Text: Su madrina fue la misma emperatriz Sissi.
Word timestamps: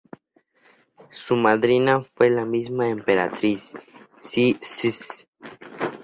Su 1.11 1.35
madrina 1.35 2.01
fue 2.01 2.31
la 2.31 2.43
misma 2.43 2.89
emperatriz 2.89 3.73
Sissi. 4.19 5.27